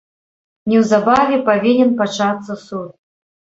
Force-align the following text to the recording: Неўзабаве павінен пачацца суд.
Неўзабаве 0.73 1.37
павінен 1.51 1.93
пачацца 2.01 2.61
суд. 2.67 2.91